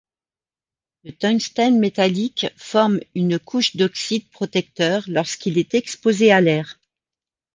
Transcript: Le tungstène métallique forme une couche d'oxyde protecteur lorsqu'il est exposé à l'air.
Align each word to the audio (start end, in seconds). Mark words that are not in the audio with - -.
Le 1.03 1.11
tungstène 1.11 1.77
métallique 1.77 2.47
forme 2.57 3.01
une 3.13 3.37
couche 3.37 3.75
d'oxyde 3.75 4.27
protecteur 4.31 5.03
lorsqu'il 5.05 5.59
est 5.59 5.75
exposé 5.75 6.31
à 6.31 6.41
l'air. 6.41 6.79